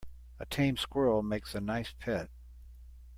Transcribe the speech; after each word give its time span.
A 0.39 0.47
tame 0.47 0.77
squirrel 0.77 1.21
makes 1.21 1.53
a 1.53 1.61
nice 1.61 1.93
pet. 1.99 2.31